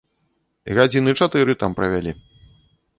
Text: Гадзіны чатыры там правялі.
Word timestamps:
Гадзіны 0.79 1.15
чатыры 1.21 1.59
там 1.63 1.79
правялі. 1.83 2.19